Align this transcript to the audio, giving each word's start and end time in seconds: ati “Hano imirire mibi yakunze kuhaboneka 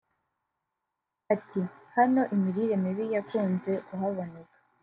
ati 1.33 1.61
“Hano 1.95 2.21
imirire 2.35 2.75
mibi 2.83 3.05
yakunze 3.15 3.71
kuhaboneka 3.87 4.55